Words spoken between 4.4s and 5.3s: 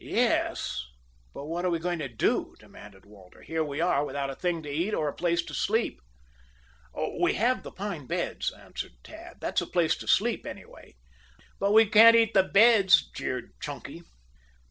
to eat, or a